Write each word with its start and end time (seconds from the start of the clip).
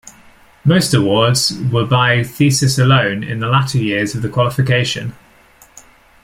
Most 0.65 0.95
awards 0.95 1.53
were 1.71 1.85
by 1.85 2.23
thesis 2.23 2.79
alone 2.79 3.23
in 3.23 3.37
the 3.39 3.45
latter 3.47 3.77
years 3.77 4.15
of 4.15 4.23
the 4.23 4.29
qualification. 4.29 5.13